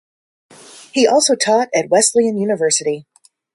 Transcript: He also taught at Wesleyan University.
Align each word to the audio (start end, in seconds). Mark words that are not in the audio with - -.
He 0.91 1.05
also 1.05 1.35
taught 1.35 1.69
at 1.75 1.89
Wesleyan 1.91 2.35
University. 2.35 3.05